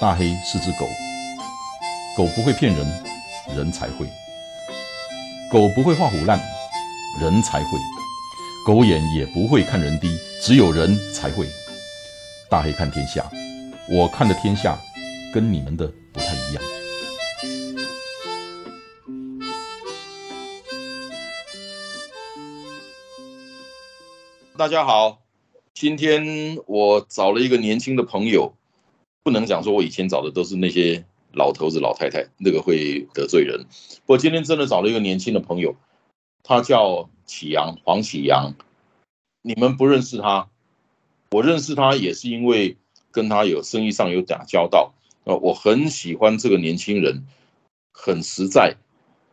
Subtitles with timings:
[0.00, 0.88] 大黑是只狗，
[2.16, 2.86] 狗不会骗人，
[3.54, 4.06] 人才会；
[5.52, 6.40] 狗不会画虎烂，
[7.20, 7.78] 人才会；
[8.66, 11.46] 狗眼也不会看人低，只有人才会。
[12.48, 13.30] 大黑看天下，
[13.90, 14.74] 我看的天下
[15.34, 16.62] 跟你们的不太一样。
[24.56, 25.20] 大家好，
[25.74, 28.54] 今天我找了一个年轻的朋友。
[29.22, 33.66] 不能讲说，我以前找的都是那些老头子、老太太，那个会得罪人。
[34.06, 35.76] 我今天真的找了一个年轻的朋友，
[36.42, 38.54] 他叫启阳，黄启阳。
[39.42, 40.48] 你们不认识他，
[41.30, 42.76] 我认识他也是因为
[43.10, 44.94] 跟他有生意上有打交道。
[45.24, 47.26] 呃，我很喜欢这个年轻人，
[47.92, 48.76] 很实在，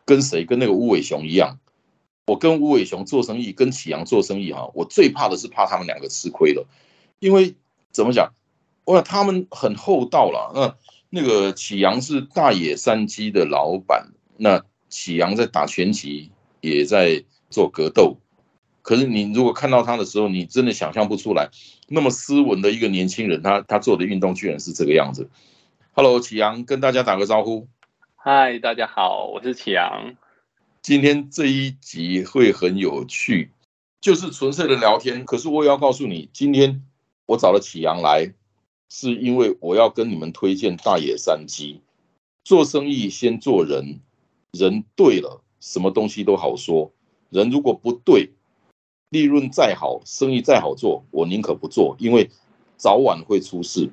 [0.04, 1.58] 跟谁跟那个吴伟雄一样。
[2.26, 6.66] 我跟吴伟雄做生意，跟启阳做生意哈，我最怕的是怕他们两个吃亏了，
[7.20, 7.54] 因为
[7.90, 8.34] 怎么讲？
[8.88, 10.50] 哇，他们很厚道了。
[10.54, 16.30] 那那个启阳是大野山鸡的老板，那启阳在打拳击，
[16.62, 18.16] 也在做格斗。
[18.80, 21.50] 可是你如果看到他的时候，你真的想象不出来，
[21.86, 25.28] 那么斯文的一个年轻人，他他做的运动居然是这个样子。
[25.92, 27.68] Hello，启阳，跟大家打个招呼。
[28.16, 30.16] 嗨，大家好，我是启阳。
[30.80, 33.50] 今天这一集会很有趣，
[34.00, 35.26] 就是纯粹的聊天。
[35.26, 36.82] 可是我也要告诉你，今天
[37.26, 38.32] 我找了启阳来。
[38.88, 41.80] 是因为我要跟你们推荐大野山鸡。
[42.44, 44.00] 做生意先做人，
[44.52, 46.90] 人对了，什么东西都好说。
[47.30, 48.30] 人如果不对，
[49.10, 52.30] 利润再好，生意再好做，我宁可不做，因为
[52.76, 53.90] 早晚会出事。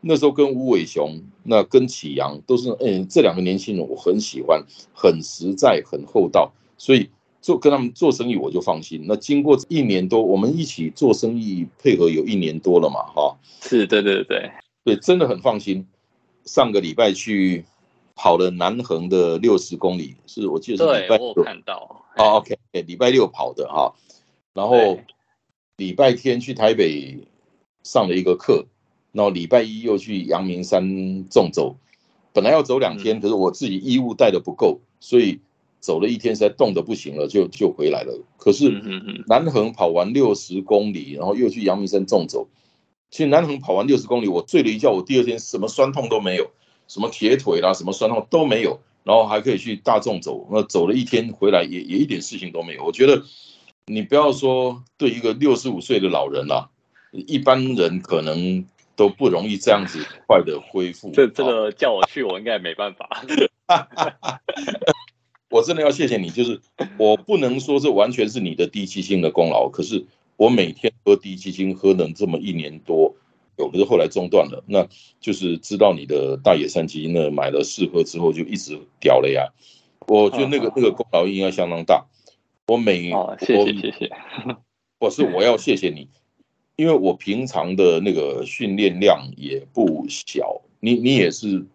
[0.00, 7.08] 那时候跟吴伟雄，那跟启阳都是，嗯，这两个年轻人我很喜欢，很实在，很厚道，所以。
[7.42, 9.04] 做跟他们做生意，我就放心。
[9.06, 13.36] 那经过一年多，我们一起做生意配合有一年多了嘛，哈。
[13.60, 14.52] 是，对对对
[14.84, 15.84] 对，真的很放心。
[16.44, 17.64] 上个礼拜去
[18.14, 22.04] 跑了南横的六十公里，是我记得是礼拜六看到。
[22.16, 23.92] 哦，OK，礼拜六跑的哈。
[24.54, 25.00] 然后
[25.76, 27.26] 礼拜天去台北
[27.82, 28.66] 上了一个课，
[29.10, 31.74] 然后礼拜一又去阳明山纵走。
[32.32, 35.40] 本来要走两天，可是我自己衣物带的不够，所以。
[35.82, 38.16] 走了一天，实在冻得不行了，就就回来了。
[38.38, 38.70] 可是
[39.26, 42.48] 南横跑完六十公里，然后又去阳明山纵走。
[43.10, 46.48] 其实南横跑完六十公里，我睡了一觉，我第二天什么酸痛都没有，
[46.86, 50.46] 什么铁腿啦，什么酸痛都没有，然后还可以去大众走。
[50.52, 52.84] 那走了一天回来，也也一点事情都没有。
[52.84, 53.24] 我觉得
[53.86, 56.70] 你不要说对一个六十五岁的老人啦，
[57.10, 59.98] 一般人可能都不容易这样子
[60.28, 61.10] 快的恢复。
[61.12, 63.24] 这这个叫我去，我应该没办法。
[65.52, 66.58] 我真的要谢谢你，就是
[66.96, 70.02] 我不能说这完全是你的低基金的功劳，可是
[70.38, 73.14] 我每天喝低基金喝了这么一年多，
[73.58, 74.88] 有的是后来中断了，那
[75.20, 79.46] 就是知道你的大野山基金呢，买了试喝之后就一直掉了呀。
[80.08, 82.06] 我觉得那个那个功劳应该相当大。
[82.66, 84.10] 我每谢谢谢谢，
[85.00, 86.08] 我是我要谢谢你，
[86.76, 91.66] 因为我平常的那个训练量也不小，你你也是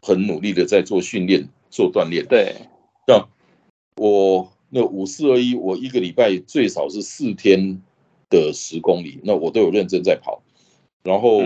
[0.00, 2.54] 很努力的在做训练做锻炼，对。
[4.00, 7.82] 像我那五四二一，我一个礼拜最少是四天
[8.30, 10.42] 的十公里，那我都有认真在跑。
[11.02, 11.42] 然后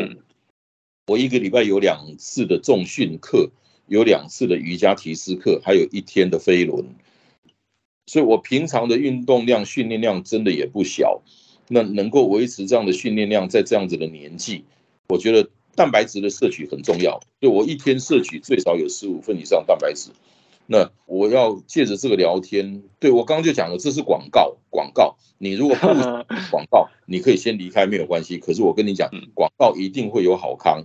[1.09, 3.51] 我一个礼拜有两次的重训课，
[3.89, 6.95] 有两次的瑜伽提示课，还有一天的飞轮。
[8.07, 11.23] 所以我平常的运动量、训练量真的也不小。
[11.69, 14.65] 那能够维持这样的训练量，在这样子的年纪，
[15.09, 17.19] 我觉得蛋白质的摄取很重要。
[17.41, 20.11] 就我一天摄取最少有十五份以上蛋白质。
[20.67, 25.17] 那我要借着这个聊天，对我刚刚就讲了，这是广告，广告。
[25.37, 25.87] 你如果不
[26.51, 28.39] 广告，你可以先离开，没有关系。
[28.39, 30.85] 可是我跟你讲，广告一定会有好康。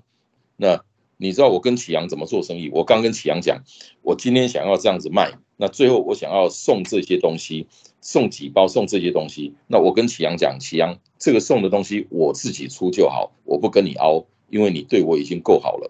[0.58, 0.84] 那
[1.16, 2.70] 你知道我跟启阳怎么做生意？
[2.74, 3.64] 我刚跟启阳讲，
[4.02, 7.68] 我今天想要这样子卖，那最后我想要送这些东西，
[8.02, 9.54] 送几包送这些东西。
[9.68, 15.90] 那我跟启阳讲，启阳这个送的东西我自己出就好，我不跟你凹，因为你对我已经够好了。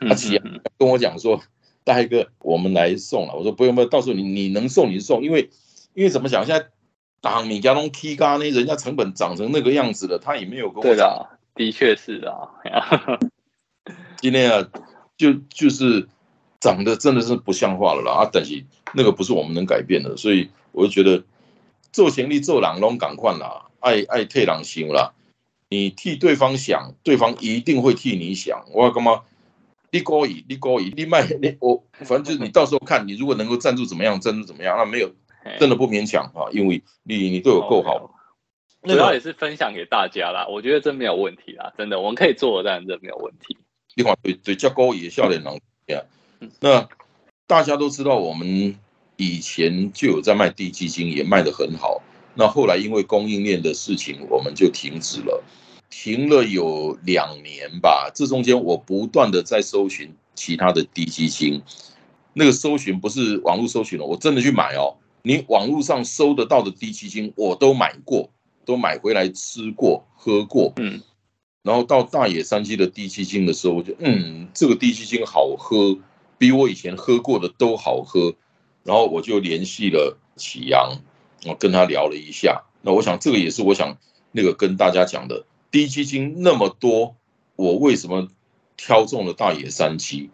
[0.00, 0.42] 那启阳
[0.76, 1.40] 跟我讲说。
[1.84, 3.34] 带一个，我们来送了。
[3.34, 5.50] 我说不用不用，到时候你你能送你就送，因为
[5.94, 6.66] 因为怎么讲，现在
[7.20, 11.26] 当米加东 K 咖呢人家成本涨成那个样子了，他也没有跟我讲。
[11.54, 12.48] 的确是啊。
[14.20, 14.68] 今天啊，
[15.16, 16.08] 就就是
[16.60, 18.30] 涨的真的是不像话了啦啊！
[18.32, 21.24] 但是那个不是我们能改变的，所以我就觉得
[21.92, 25.12] 做行李做狼拢赶快啦，爱爱退狼行啦。
[25.70, 28.64] 你替对方想，对方一定会替你想。
[28.72, 29.22] 我要干嘛？
[29.92, 35.12] 你可以，你可以，你卖你我，反正就是你到时候看你如果能够赞助怎么样，赞助怎么样，那没有
[35.58, 38.14] 真的不勉强啊，因为你你对我够好。
[38.82, 43.58] 主要也是分享给大家啦，我觉得这没有问题啦，真的我们可以做，但这没有问题。
[43.94, 46.02] 你看对对叫高也笑脸郎呀。
[46.60, 46.88] 那
[47.46, 48.78] 大家都知道，我们
[49.16, 52.00] 以前就有在卖地基金，也卖得很好。
[52.34, 55.42] 那后来因为供应链的事情，我们就停止了，
[55.90, 58.10] 停了有两年吧。
[58.14, 61.60] 这中间我不断的在搜寻其他的低基金，
[62.32, 64.96] 那个搜寻不是网络搜寻了，我真的去买哦。
[65.22, 68.30] 你网络上搜得到的低基金，我都买过，
[68.64, 70.72] 都买回来吃过、喝过。
[70.76, 71.02] 嗯，
[71.62, 75.98] 然后到大野山鸡的低基金的时候，我就嗯，这个低基金好喝，
[76.38, 78.32] 比我以前喝过的都好喝。
[78.82, 80.98] 然后我就联系了启阳，
[81.44, 82.62] 我跟他聊了一下。
[82.80, 83.94] 那我想这个也是我想
[84.32, 87.16] 那个跟大家讲的，低基金那么多，
[87.56, 88.28] 我为什么
[88.76, 90.30] 挑中了大野山鸡？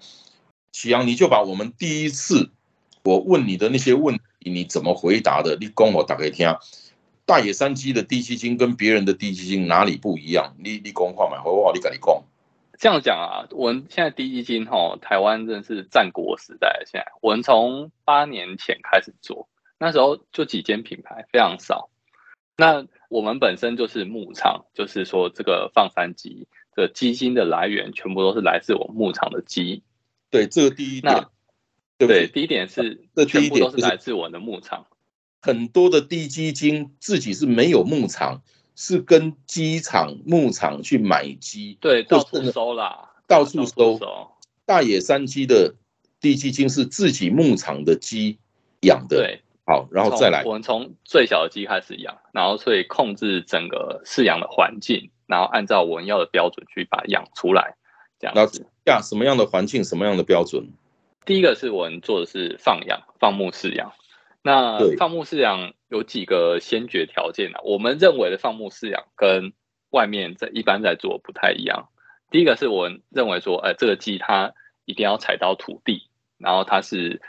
[0.72, 2.50] 启阳，你就把我们第一次
[3.02, 4.22] 我问你的那些问题。
[4.48, 5.56] 你怎么回答的？
[5.60, 6.56] 你讲我打给听。
[7.24, 10.54] 大野山鸡的低基金跟别人的低基金哪里不一样？
[10.58, 12.22] 你你讲话嘛，我我你跟你讲。
[12.78, 16.84] 这样讲啊，我们现在低基金哈，台湾真的是战国时代。
[16.86, 19.48] 现在我们从八年前开始做，
[19.78, 21.88] 那时候就几间品牌，非常少。
[22.56, 29.82] 那我们本身就是牧场，就是说这个放山鸡的基金的来源，全部都是来自我牧场的鸡。
[30.30, 31.26] 对，这个第一点。
[31.98, 34.86] 对，第一点是，这全部都是来自我的牧场。
[35.40, 38.42] 很多的低基金自己是没有牧场，
[38.74, 43.98] 是跟鸡场、牧场去买鸡，对，到处收啦，到处收。
[44.66, 45.74] 大野山鸡的
[46.20, 48.38] 低基金是自己牧场的鸡
[48.82, 57.74] 养的，对，好，然后再来，我们从最小的鸡开始养，然后所以控制整个饲养的环境，然后按照我们要的标准去把它养出来，
[58.20, 58.64] 这样子。
[58.84, 60.72] 呀，什么样的环境，什么样的标准？
[61.24, 63.92] 第一个是我们做的是放养、放牧饲养。
[64.40, 67.58] 那放牧饲养有几个先决条件呢？
[67.64, 69.52] 我们认为的放牧饲养跟
[69.90, 71.88] 外面在一般在做不太一样。
[72.30, 74.52] 第一个是我们认为说，呃，这个鸡它
[74.84, 76.08] 一定要踩到土地，
[76.38, 77.20] 然后它是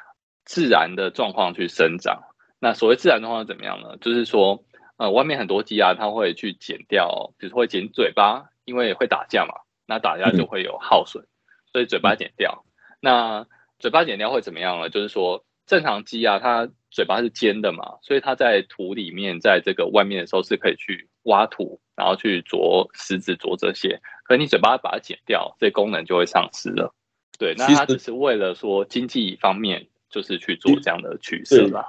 [0.45, 2.22] 自然的状况去生长。
[2.59, 3.98] 那所谓自然状况怎么样呢？
[4.01, 4.63] 就是说，
[4.98, 9.54] 呃，外面很多鸡啊，它会去剪掉，比如说会剪嘴巴，因为会打架嘛，
[9.86, 11.25] 那打架就会有耗损，
[11.71, 12.65] 所以嘴巴剪掉。
[13.00, 13.45] 那
[13.77, 14.89] 嘴巴剪掉会怎么样呢？
[14.89, 24.01] 就是说，正常鸡啊，它嘴巴是尖的嘛，所以它在土里面，在这个外面的时候是可以去挖土，然后去啄石子、啄这些。
[24.24, 26.92] 可你嘴巴把它剪掉，这功能就会丧失了。
[27.38, 31.86] 对，那它只是为了说经济方面，就是去做这样的取舍啦。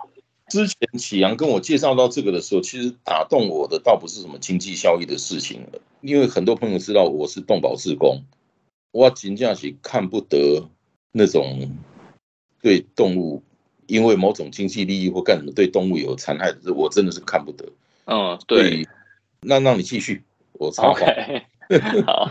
[0.49, 8.23] 之前启阳跟我介绍到这个的时候，其实打动我的倒不是什么经济效益的事情了，因为很多朋友知道我是动保志工，
[8.91, 10.69] 我真正是看不得。
[11.11, 11.71] 那种
[12.61, 13.43] 对动物
[13.87, 17.65] 因为某种经济利益或干什么对动物有残害的，我真的是看不得。
[18.05, 18.87] 嗯，对。
[19.41, 20.23] 那让你继续，
[20.53, 21.01] 我插话。
[22.07, 22.31] 好。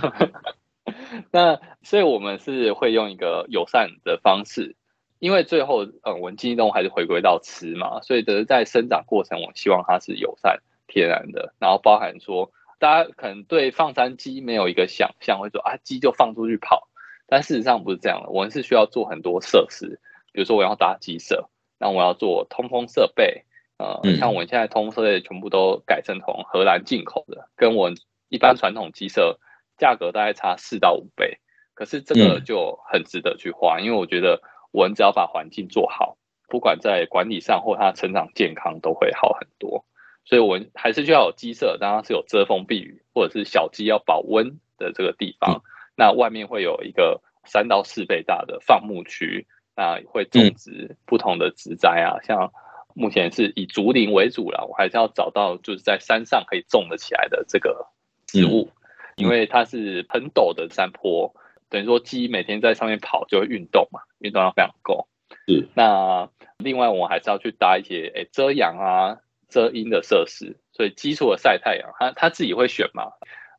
[1.31, 4.75] 那所以我们是会用一个友善的方式，
[5.19, 16.87] 因为最后嗯，我们经济动物还是回归到吃嘛，所以的在生长过程，我希望它是友善、天然的，然后包含说，大家可能对放山鸡没有一个想象，会说啊，鸡就放出去跑。
[17.29, 19.99] 但事实上不是这样的，我们是需要做很多设施，
[20.31, 23.43] 比如说我要搭鸡舍，那我要做通风设备，
[23.77, 27.91] 呃，像我们现在通风设备全部都改成从荷兰进口的，跟我
[28.29, 29.39] 一般传统鸡舍
[29.77, 31.39] 价格大概差四到五倍，
[31.73, 34.41] 可是这个就很值得去花，因为我觉得
[34.77, 36.17] 我们只要把环境做好，
[36.47, 39.83] 不管在管理上或它成长健康都会好很多，
[40.23, 45.63] 所以我们还是需要有鸡舍，当然是有遮风避雨，或者是小鸡要保温的这个地方。
[45.95, 52.51] 那外面会有一个三到四倍大的放牧区，那会种植不同的植栽啊，像
[52.93, 57.87] 目前是以竹林为主了，我还是要找到就是在山上可以种得起来的这个
[58.27, 58.69] 植物，
[59.15, 61.33] 因为它是很陡的山坡，
[61.69, 65.07] 等于说鸡每天在上面跑就会运动嘛，运动量非常够。
[65.47, 69.17] 是，那另外我们还是要去搭一些诶遮阳啊、
[69.49, 73.11] 遮阴的设施，所以基础的晒太阳，它它自己会选嘛，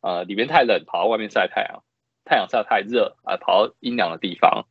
[0.03, 1.83] 呃，里面太冷，跑到外面晒太阳。
[2.31, 4.67] 太阳晒太热啊，跑到阴凉的地方，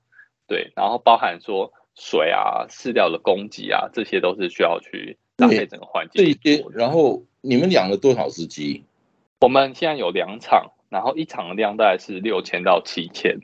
[0.46, 6.24] 对，然后包含说水啊、饲料的供给啊，这些都是需要去搭配整个环境。
[6.24, 8.84] 这些，然后你们养了多少只鸡？
[9.42, 13.40] 我们现在有两场，然后一场的量大概是六千到七千，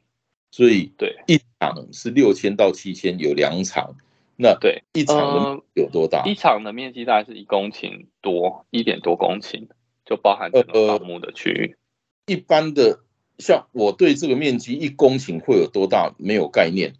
[0.52, 3.96] 所以对，一场是六千到七千，有两场，
[4.36, 6.24] 那对，一场的有多大？
[6.26, 9.68] 一场的面积大概是一公顷多，一点多公顷，
[10.06, 11.78] 就包含整个放牧的区域。
[12.26, 13.00] 一般的。
[13.40, 16.94] 像我对这个面积一公顷会有多大没有概念，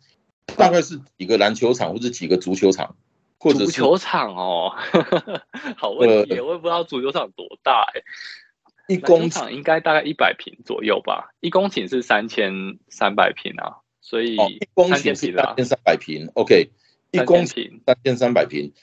[0.58, 2.96] 大概是几个篮球场或者几个足球场，
[3.40, 4.74] 或者足球场哦，
[5.78, 8.02] 好问题，我也不知道足球场多大哎。
[8.88, 12.52] 一公顷应该大概一百平左右吧，一公顷是三千
[12.90, 16.70] 三百平啊，所以一公顷是三千三百平，OK，
[17.12, 18.74] 一公顷三千三百平，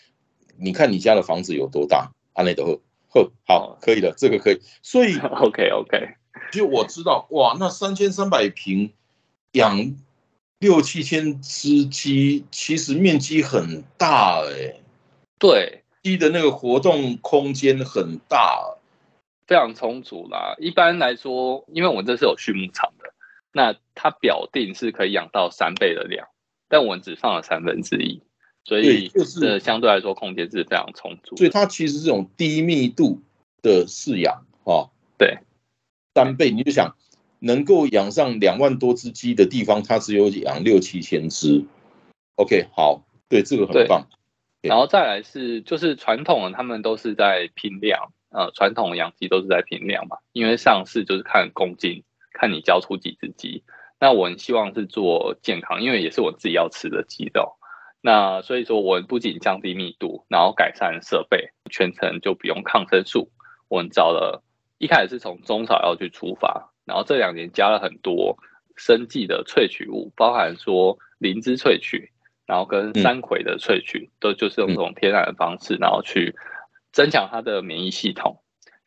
[0.56, 2.12] 你看你家的房子有多大？
[2.32, 6.14] 安内德赫，呵，好，可以的，这个可以，所以 OK OK，
[6.50, 8.92] 就我知道，哇，那三千三百平
[9.52, 9.94] 养
[10.60, 14.80] 六七千只鸡，其实面积很大哎，
[15.38, 18.76] 对，鸡的那个活动空间很大。
[19.50, 20.54] 非常充足啦。
[20.60, 23.12] 一般来说，因为我们这是有畜牧场的，
[23.52, 26.28] 那它表定是可以养到三倍的量，
[26.68, 28.22] 但我们只放了三分之一，
[28.64, 31.36] 所以就是相对来说空间是非常充足。
[31.36, 33.20] 所以它其实这种低密度
[33.60, 34.88] 的饲养，哈，
[35.18, 35.38] 对，
[36.14, 36.94] 三倍你就想
[37.40, 41.64] 能够养上两万多只鸡的地方，它只有养六七千只。
[42.36, 44.06] OK，好，对，这个很棒。
[44.62, 48.12] 然后再来是就是传统的，他们都是在拼量。
[48.30, 53.64] 呃，传统养鸡都是在平量嘛，因为上市就是看公斤，看你交出几只鸡。
[53.98, 57.56] 那我希望是做健康，因为也是我自己要吃的鸡肉。
[58.00, 63.30] 那所以说，我不仅降低密度，然后改善设备，全程就不用抗生素。
[63.68, 64.44] 我们找了
[64.78, 68.38] 一开始是从中草药去出发，然后这两年加了很多
[68.76, 72.12] 生计的萃取物，包含说灵芝萃取，
[72.46, 76.36] 然后跟山葵的萃取，都就是用这种天然的方式，然后去。
[76.92, 78.40] 增强它的免疫系统，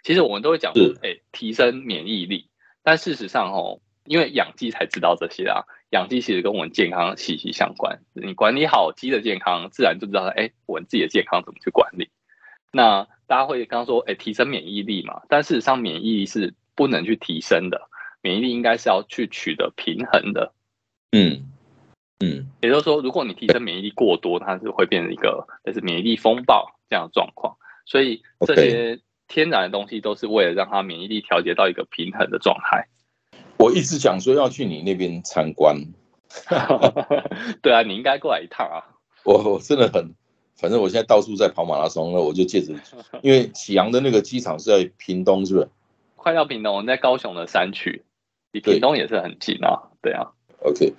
[0.04, 2.50] 其实我们都会讲说，哎，提升免疫力。
[2.84, 5.64] 但事实上，哦，因为养鸡才知道这些啊。
[5.92, 8.02] 养鸡其实跟我们健康息息相关。
[8.14, 12.10] 你管理好鸡的健康，自然就知道，哎，我们自己的健康怎么去管理。
[12.72, 15.22] 那大家会刚刚说，哎，提升免疫力嘛？
[15.30, 17.90] 但事实上，免疫力是不能去提升的，
[18.22, 20.52] 免疫力应该是要去取得平衡的。
[21.12, 21.46] 嗯
[22.20, 27.56] 嗯，也就是说，如果你提升免疫力过多，它是会变成一个就是免疫力风暴这样的状况。
[27.86, 32.88] 所以这些天然的东西都是为了让它免疫力调节到一个平衡的状态。
[33.58, 35.78] 我一直想说要去你那边参观
[37.62, 38.84] 对啊，你应该过来一趟啊。
[39.24, 40.14] 我我真的很，
[40.56, 42.74] 反正我现在到处在跑马拉松，那我就借着，
[43.22, 45.70] 因为启阳的那个机场是在屏东，是不是？
[46.16, 48.04] 快到屏东，在高雄的山区，
[48.52, 49.92] 离屏东也是很近啊。
[50.02, 50.32] 对啊。
[50.62, 50.94] OK，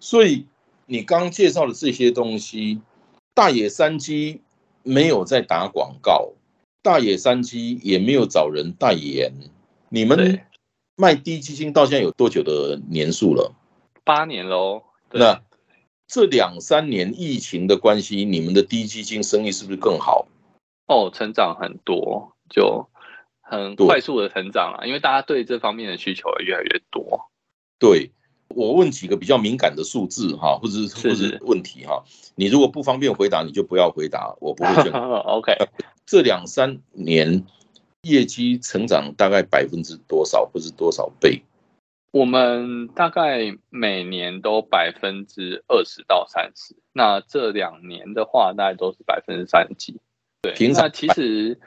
[0.00, 0.46] 所以
[0.86, 2.80] 你刚介绍的这些东西，
[3.34, 4.42] 大野山鸡。
[4.86, 6.32] 没有在打广告，
[6.80, 9.32] 大野山鸡也没有找人代言。
[9.88, 10.40] 你们
[10.94, 13.52] 卖低基金到现在有多久的年数了？
[14.04, 14.84] 八年喽。
[15.10, 15.42] 那
[16.06, 20.28] 这两三年疫情的关系，你们的低基金生意是不是更好？
[20.86, 22.88] 哦，成长很多，就
[23.42, 24.86] 很快速的成长啊！
[24.86, 27.28] 因为大家对这方面的需求越来越多。
[27.80, 28.12] 对。
[28.56, 32.02] 我问几个比较敏感的数字哈，或者是或者问题哈，
[32.34, 34.90] 你如果不方便回答，你就不要回答，我不会 劝。
[34.92, 35.52] OK，
[36.06, 37.44] 这两三年
[38.00, 41.42] 业绩成长大概百分之多少，或是多少倍？
[42.12, 50.00] 我们大概每年都百分之二十到三十，那这两年的话，大概都是百分之三十几。
[50.40, 51.60] 对，那其实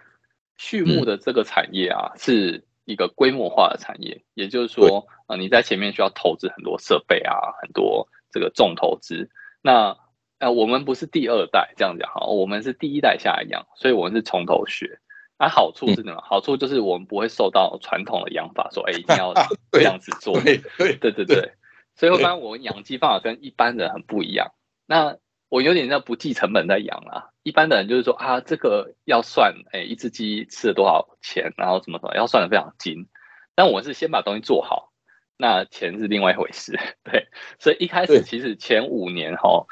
[0.58, 5.08] 畜牧的这个产业啊，是一个规模化的产业，也就是说。
[5.30, 9.30] 啊，你在前面需要投资很多设备啊，很多这个重投资。
[9.62, 9.96] 那
[10.40, 15.00] 呃，我们不是第二代这样讲哈，我们是第一代下来养，所以我们是从头学。
[15.38, 16.20] 那好处是什么？
[16.26, 19.36] 好处就是我们不会受到传统的养法说，哎，一定要
[19.72, 20.34] 这样子做。
[20.42, 21.54] 对对对对对。
[21.94, 24.54] 所以一般我们养鸡方法跟一般人很不一样。
[24.88, 25.18] 那
[25.50, 27.30] 我有点像不计成本在养啊。
[27.44, 33.08] 一般的人就是说啊，这个要算，哎，一只鸡吃了多少钱，然后怎么怎么，要算的非常精。
[33.56, 34.94] 但我是先把东西做好。
[35.42, 37.30] 那钱是另外一回事，对，
[37.60, 39.68] 所以一开始其实前五年哈，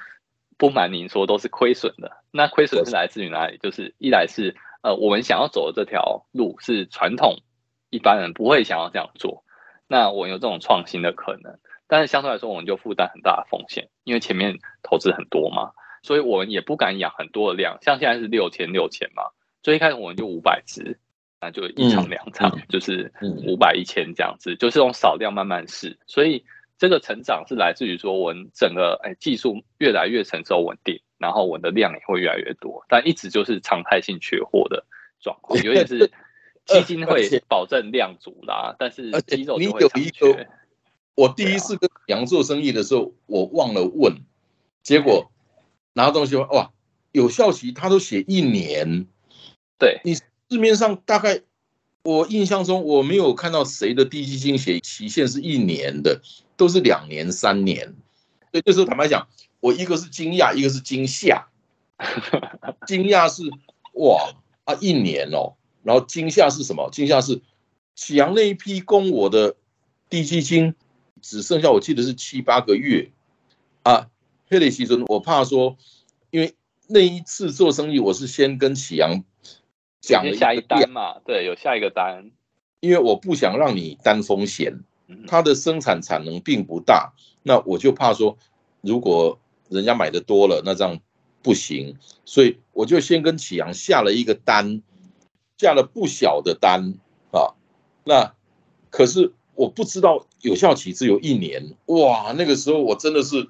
[0.57, 2.24] 不瞒您说都是亏损的。
[2.31, 3.57] 那亏损是来自于哪里？
[3.57, 7.41] 就是一来是呃，我们想要走的这条路是传统
[7.89, 9.43] 一般人不会想要这样做，
[9.88, 15.72] 那我有这种创新的可能，但是相对来说我们就负担很大的风险，因为前面投资很多嘛，
[16.03, 19.24] 所以我们也不敢养很多的量，像现在是六千六千嘛，
[19.63, 21.00] 所以一开始我们就五百只。
[21.39, 23.13] 那就一场两场，就是
[23.46, 26.44] 五百一千这样子，就是用少量慢慢试，所以
[26.79, 34.84] 这个成长是来自于说我们整个哎技术越来越成熟稳定，然后我的量也会越来越多，但一直就是常态性缺货的
[35.22, 36.12] 状况，尤其是
[36.65, 40.50] 基金会保证量足啦，但是肌肉就会缺。
[41.17, 44.21] 我第一次跟杨做生意的时候，我忘了问，
[44.83, 45.31] 结果
[45.93, 46.71] 拿东西哇，
[47.12, 49.07] 有效期他都写一年，
[49.79, 50.15] 对你。
[50.50, 51.41] 市面上大概
[52.03, 56.21] 我印象中我没有看到谁的低基金写期限是一年的，
[56.55, 57.93] 都是两年、三年。
[58.53, 59.27] 所以那时候坦白讲，
[59.59, 61.50] 我一个是惊讶，一个是惊吓。
[62.88, 63.43] 惊讶是
[63.95, 64.33] 哇
[64.63, 66.89] 啊一年哦，然后惊吓是什么？
[66.93, 67.41] 惊吓是
[67.93, 69.57] 启阳那一批供我的
[70.09, 70.75] 低基金
[71.27, 73.12] 只剩下我记得是七八个月。
[73.84, 74.07] 啊，
[74.50, 75.77] 黑雷西尊，我怕说，
[76.29, 76.55] 因为
[76.88, 79.25] 那一次做生意，我是先跟启阳
[80.00, 82.31] 讲了下一单嘛，对，有下一个单，
[82.79, 84.79] 因为我不想让你担风险，
[85.27, 88.38] 它的生产产能并不大，那我就怕说，
[88.79, 91.00] 如果人家买的多了，那这样
[91.41, 94.81] 不行，所以我就先跟启阳下了一个单，
[95.57, 96.93] 下了不小的单
[97.31, 97.55] 啊，
[98.05, 98.34] 那
[98.89, 103.49] 可是我不知道有效期只有一年，哇，那个时候我真的是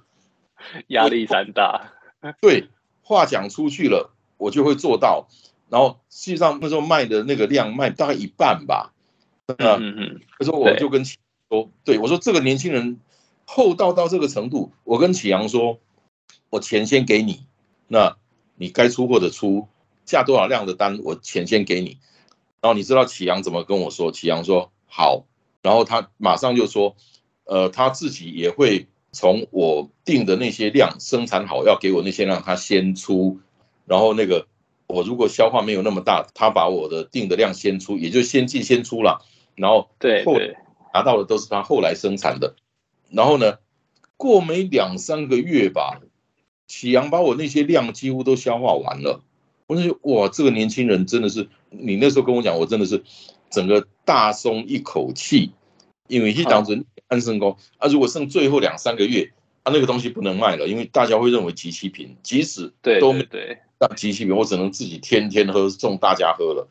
[0.88, 1.94] 压力山大，
[2.42, 2.70] 对，
[3.04, 5.28] 话讲出去了，我就会做到。
[5.70, 8.94] 然后实际上那时候卖的那个量卖大概一半吧，
[9.48, 9.58] 嗯
[9.98, 11.18] 嗯，那时候我就跟启
[11.50, 13.02] 说，对我说这个年轻人
[13.44, 15.80] 厚道到这个程度，我跟启阳说，
[16.50, 17.46] 我钱先给你，
[17.90, 18.16] 那
[18.56, 19.68] 你该出货的出，
[20.06, 21.98] 下多少量的单我钱先给你。
[22.62, 24.14] 然后你知道启阳怎么跟我说？
[24.14, 25.26] 启阳说好，
[25.62, 26.96] 然后他马上就说，
[27.46, 33.40] 呃，他自己也会从我定的那些量生产好，要给我那些量他先出，
[33.86, 34.48] 然后那个。
[34.90, 39.22] 我如果消化没有那么大，他把我的定的量先出，也就先进先出了，
[39.54, 40.40] 然后对后
[40.94, 42.56] 拿到的都是他后来生产的，
[43.10, 43.58] 然后呢，
[44.16, 46.00] 过没两三个月吧，
[46.70, 49.22] 启阳把我那些量几乎都消化完了，
[49.68, 53.04] 我就哇，这个年轻人真的是，你那时候跟我讲，我真的是
[53.50, 55.52] 整个大松一口气，
[56.08, 59.34] 因为一当成安生工啊，如果剩最后两三个月。
[59.64, 66.70] 啊那个东西不能卖了，因为大家会认为集齐品，即使都没对，那集齐品，我只能自己天天喝，送大家喝了。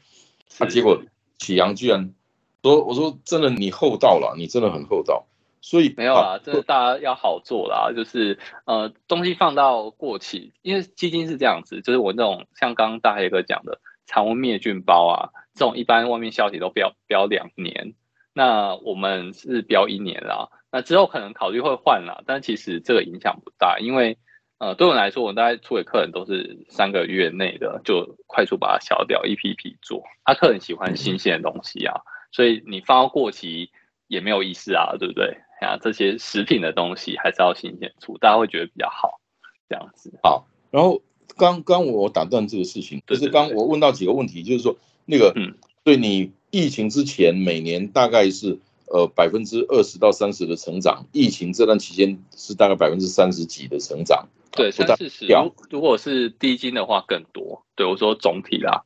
[0.58, 1.02] 他结果
[1.36, 2.14] 启阳居然
[2.62, 5.26] 说：“我说真的，你厚道了，你真的很厚道。”
[5.60, 17.94] 所以没有啊，这大家要好做啦，就是呃，东西放到过期，因为基金是这样子，就是我那种像刚刚大黑哥讲的常温灭菌包啊，这种一般外面消息都标标两年，
[18.32, 20.50] 那我们是标一年啦。
[20.70, 24.18] 那之后可能考虑会换啦，但其实这个影响不大，因为
[24.58, 30.02] 呃，对我来说，我大概出给客人都是三个月内的，就快速把它消掉，一批批做。
[30.24, 32.00] 他客人喜欢新鲜的东西啊，
[32.32, 33.70] 所以你放到过期
[34.06, 35.38] 也没有意思啊，对不对？
[35.60, 39.20] 啊，这些食品的东西还是要新鲜出，大家会觉得比较好，
[39.68, 40.18] 这样子。
[40.22, 41.00] 好，然后
[41.36, 48.58] 刚刚我打断这个事情，就是刚我问到几个问题，就是说那个，嗯，对你疫情之前每年大概是。
[48.88, 55.26] 呃，百分之二十到三十的成长，疫情这段期间是大概百分之三十几的成长，对，三四十。
[55.26, 58.84] 如如果是低金的话更多，对我说总体啦，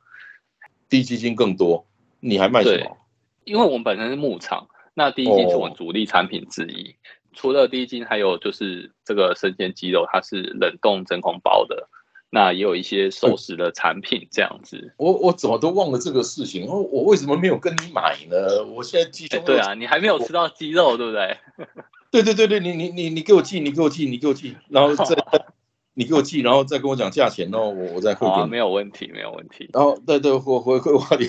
[0.88, 1.85] 低基金更多。
[2.20, 2.96] 你还卖什么？
[3.44, 6.96] 因为我们本身是牧场，那低金是我们主力产品之一。
[7.35, 11.90] 除了低金，还有就是这个生鲜鸡肉，它是冷冻真空包的。
[12.33, 18.64] 那也有一些熟食的产品这样子，我我怎么都忘了这个事情，我我为什么没有跟你买呢？
[18.64, 21.37] 我现在鸡胸对啊，你还没有吃到鸡肉，对不对？
[22.12, 25.16] 对对对对，你你你你给我寄，你给我寄，你给我寄，然后再
[25.95, 29.69] 你给我寄，然后再跟我讲价钱，然后我我再汇给你，没有问题，没有问题。
[29.73, 31.29] 然后对对，回回回我里，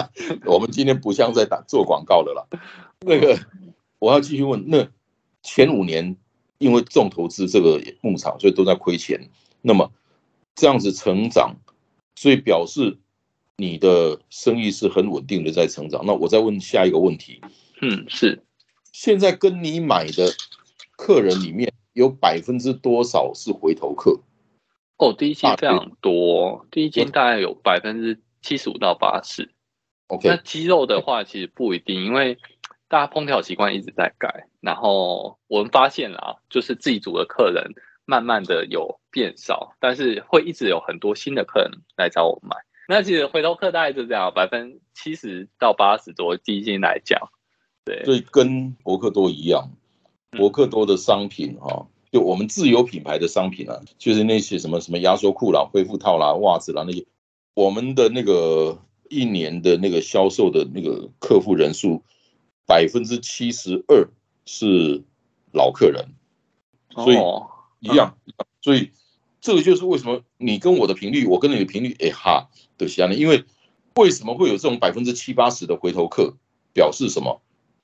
[0.44, 2.46] 我们今天不像在打做广告的了。
[3.00, 3.38] 那个
[3.98, 4.86] 我要继续问，那
[5.42, 6.14] 前五年
[6.58, 9.30] 因为重投资这个牧场，所以都在亏钱，
[9.62, 9.90] 那么。
[10.54, 11.56] 这样子成长，
[12.14, 12.98] 所以表示
[13.56, 16.04] 你的生意是很稳定的在成长。
[16.06, 17.40] 那我再问下一个问题，
[17.80, 18.42] 嗯，是
[18.92, 20.28] 现在跟你买的
[20.96, 24.20] 客人里面有百分之多少是回头客？
[24.98, 29.50] 哦，第一季非常多，第一季大概有百分之七十五到八十。
[30.08, 32.38] OK，那鸡肉的话其实不一定，因为
[32.88, 37.72] 大家烹调习惯一直在改，然后我们发现啦，就是自己组的客人。
[38.04, 42.56] 慢慢的有变少，但是会一直有很多新的客人来找我买。
[42.88, 47.30] 那其实回头客大概就这样，百分之七十到八十多基金来讲，
[47.84, 49.70] 对，所以跟博客多一样，
[50.32, 57.06] 博客多的商品哈，就我们自有品牌的商品啊，就是那些什么什么压缩裤啦、恢复套啦、袜子啦那些，
[57.54, 62.02] 我们的那个一年的那个销售的那个客户人数，
[62.66, 64.08] 百分之七十二
[64.44, 65.04] 是
[65.52, 66.08] 老客人，
[66.90, 67.16] 所以。
[67.82, 68.16] 一样，
[68.60, 68.90] 所以
[69.40, 73.16] 这个就是为什么你跟我的频率，我跟你的频率，哎哈的相呢？
[73.16, 73.44] 因为
[73.96, 76.34] 为什么会有这种百分之七八十的回头客？
[76.72, 77.42] 表示什么？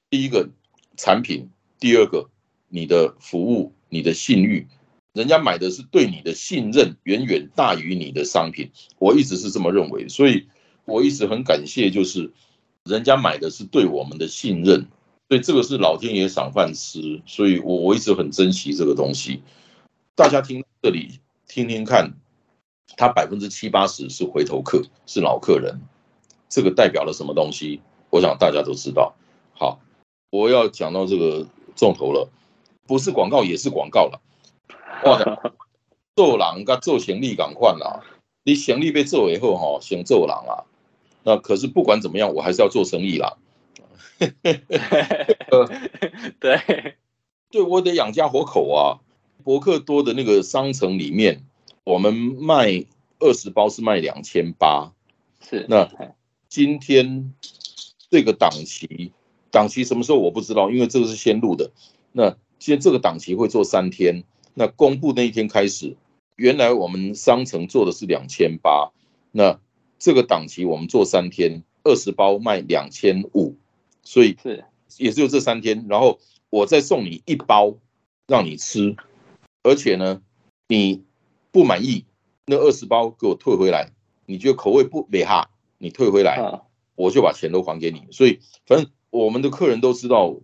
[0.08, 0.48] 第一个
[0.96, 2.30] 产品，第二个
[2.68, 4.66] 你的服务，你的信誉，
[5.12, 8.70] 人家买的是对你的信任远远大于你的商品。
[8.98, 10.46] 我一直是这么认为，所以
[10.86, 12.32] 我一直很感谢，就是
[12.84, 14.86] 人家买的是对我们的信任，
[15.28, 19.42] 所以这个是老天爷赏饭吃，所以我我一直很珍惜这个东西。
[20.18, 22.14] 大家听这里听听看，
[22.96, 25.80] 他百分之七八十是回头客，是老客人，
[26.48, 27.80] 这个代表了什么东西？
[28.10, 29.14] 我想大家都知道。
[29.54, 29.78] 好，
[30.30, 32.28] 我要讲到这个重头了，
[32.84, 34.20] 不是广告也是广告了。
[36.16, 38.02] 做人跟做行李赶快啦，
[38.42, 40.66] 你行李被做以后哈，先做人啊。
[41.22, 43.36] 那可是不管怎么样，我还是要做生意啦。
[46.40, 46.96] 对，
[47.52, 48.98] 对我得养家活口啊。
[49.48, 51.42] 博客多的那个商城里面，
[51.82, 52.84] 我们卖
[53.18, 54.92] 二十包是卖两千八。
[55.40, 55.90] 是，那
[56.50, 57.32] 今天
[58.10, 59.10] 这个档期，
[59.50, 61.70] 档期什么时候我不知道，因为这个是先录的。
[62.12, 65.96] 那今天这个档期会做三天，那公布那一天开始，
[66.36, 68.92] 原来我们商城做的是两千八，
[69.32, 69.58] 那
[69.98, 73.56] 这个档期我们做三天，二十包卖两千五，
[74.02, 74.62] 所以是
[74.98, 76.18] 也只有这三天，然后
[76.50, 77.78] 我再送你一包
[78.26, 78.94] 让你吃，
[79.68, 80.22] 而且呢，
[80.66, 81.04] 你
[81.52, 82.06] 不满意
[82.46, 83.92] 那二十包给我退回来。
[84.24, 85.50] 你觉得口味不美哈？
[85.78, 86.62] 你退回来，
[86.96, 88.02] 我就把钱都还给你。
[88.10, 90.36] 所以，反正我们的客人都知道，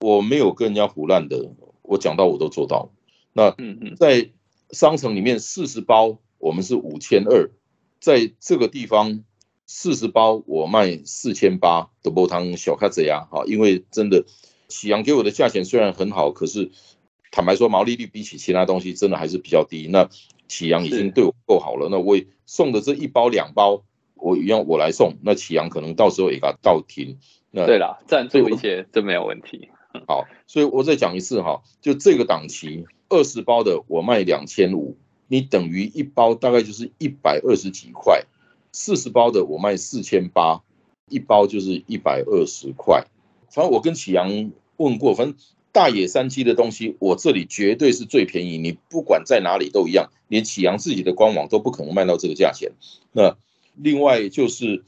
[0.00, 1.50] 我没有跟人家胡乱的，
[1.82, 2.90] 我讲到我都做到。
[3.32, 3.54] 那
[3.96, 4.30] 在
[4.70, 7.50] 商城里面，四十包我们是五千二，
[8.00, 9.24] 在这个地方
[9.66, 14.24] 四十包我卖四千八的煲汤小卡子呀，哈，因为真的
[14.68, 16.70] 喜阳给我的价钱虽然很好，可是
[17.30, 19.86] 坦白说毛利率比起其他东西真的还是比较低。
[19.90, 20.08] 那
[20.48, 23.82] 启阳已经对我够好了，那我送的这一包两包，
[24.14, 25.14] 我一样我来送。
[25.22, 27.18] 那启阳可能到时候也给他倒停。
[27.50, 29.68] 那对了，赞助一些这没有问题。
[30.06, 38.22] 好，所以我再讲一次哈，就这个档期，二十包的我卖两千五，你等于一包大概就是一百二十几块；
[38.72, 40.62] 四十包的我卖四千八，
[41.08, 43.06] 一包就是一百二十块。
[43.50, 45.36] 反正我跟启阳问过，反正。
[45.70, 48.58] 大野山鸡的东西，我这里绝对是最便宜。
[48.58, 52.72] 你不管在哪里都一样，连启阳自己的官网都不可能卖到这个价钱。
[53.12, 53.36] 那
[53.76, 54.82] 另外就是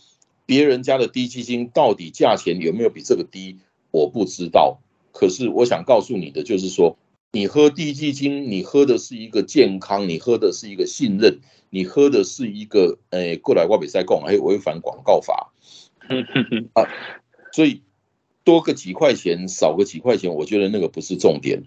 [0.46, 3.58] 别人家的低基金到底价钱有没有比这个低，
[3.90, 4.80] 我不知道。
[5.12, 6.96] 可是我想告诉你的就是说，
[7.30, 11.38] 你喝低基金，你喝的是一个健康，你喝的是一个信任，
[11.68, 15.52] 你喝的是一个诶，过来外比赛供还有违反广告法
[16.74, 16.88] 啊，
[17.52, 17.82] 所以。
[18.50, 21.62] 多个几块钱，少个几块钱，我觉得那个不是重点。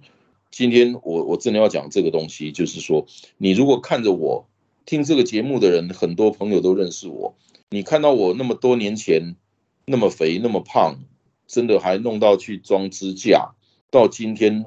[0.52, 4.46] 今天我我真的要讲这个东西，就是说，你如果看着我
[4.86, 7.38] 听这个节目的人，很多朋友都认识我。
[7.70, 9.38] 你看到我那么多年前
[9.86, 11.00] 那么肥那么胖，
[11.48, 13.56] 真的还弄到去装支架，
[13.90, 14.66] 到今天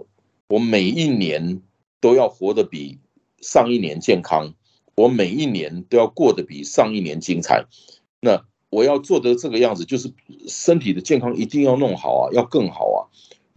[0.48, 1.60] 我每一年
[2.00, 2.98] 都要活得比
[3.42, 4.54] 上一年健康，
[4.94, 7.66] 我每一年都要过得比上一年精彩。
[8.22, 8.46] 那。
[8.76, 10.12] 我要做的这个样子，就是
[10.48, 12.98] 身体的健康一定要弄好啊，要更好啊。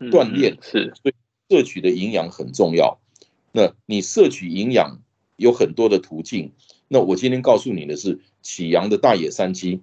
[0.09, 1.13] 锻炼是，所以
[1.49, 3.01] 摄取的营养很重要。
[3.51, 5.01] 那你摄取营养
[5.35, 6.53] 有很多的途径。
[6.87, 9.81] 那我今天告诉你的是，启阳的大野山鸡，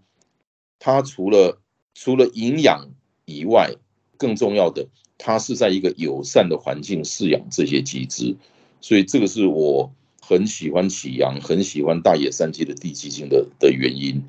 [0.79, 1.61] 它除了
[1.94, 2.88] 除了营养
[3.27, 3.75] 以外，
[4.16, 8.37] 更重要的，它是在一个友善的环境饲养这些鸡只。
[8.81, 14.22] 所以这个是我很喜欢启阳，很喜欢大野山鸡的地基性的的原因。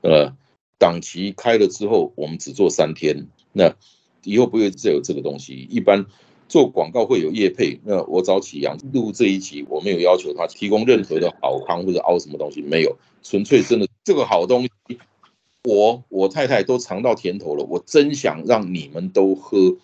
[0.00, 0.32] 呃。
[0.78, 3.26] 档期开了之后，我们只做三天。
[3.52, 3.74] 那
[4.24, 5.66] 以后不会再有这个东西。
[5.70, 6.06] 一般
[6.48, 14.98] 做广告会有业配，那我找启阳录这一集，我没有要求他提供任何的好康或者凹什么东西，没有，纯粹真的这个好东西，
[15.64, 17.64] 我我太太都尝到甜头了。
[17.64, 19.76] 我真想让你们都喝，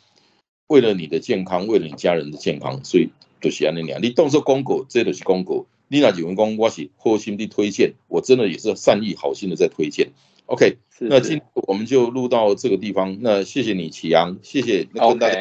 [0.66, 4.00] 为了你的健康，为了你家人的健康，所以就是安尼样。
[4.03, 5.66] 你动作公狗，这都是公狗。
[5.88, 10.11] 你那几员工，我是好心的推荐，我真的也是善意好心的在推荐。
[10.51, 13.19] OK，那今我们就录到这个地方。
[13.21, 15.37] 那谢谢你，启阳，谢谢跟大家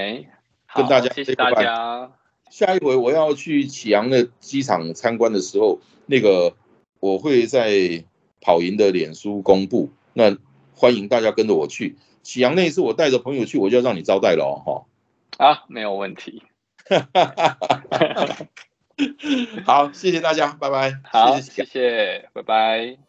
[0.75, 2.11] 跟大家谢谢大家。
[2.51, 6.53] 下一回我要去启阳的机场参观的时候，那个
[6.99, 8.03] 我会在
[8.39, 9.89] 跑赢的脸书公布。
[10.13, 10.37] 那
[10.75, 14.85] 欢迎大家跟着我去启阳那一次，我带着朋友去，我就要让你招待了哦，哈。
[15.43, 16.43] 啊，没有问题。
[19.65, 20.99] 好，谢谢大家，拜拜。
[21.03, 23.08] 好，谢谢，拜拜。